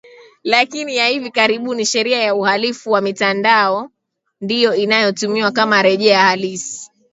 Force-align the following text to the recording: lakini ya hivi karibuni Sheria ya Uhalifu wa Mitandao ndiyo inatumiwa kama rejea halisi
lakini 0.43 0.95
ya 0.95 1.07
hivi 1.07 1.31
karibuni 1.31 1.85
Sheria 1.85 2.19
ya 2.23 2.35
Uhalifu 2.35 2.91
wa 2.91 3.01
Mitandao 3.01 3.91
ndiyo 4.41 4.75
inatumiwa 4.75 5.51
kama 5.51 5.81
rejea 5.81 6.19
halisi 6.21 6.91